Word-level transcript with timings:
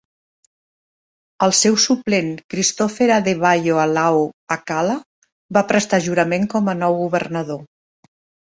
El 1.47 1.53
seu 1.57 1.75
suplent, 1.83 2.31
Christopher 2.53 3.09
Adebayo 3.17 3.77
Alao-Akala, 3.83 4.97
va 5.59 5.67
prestar 5.75 6.03
jurament 6.09 6.49
com 6.55 6.73
a 6.75 6.79
nou 6.81 6.99
governador. 7.05 7.63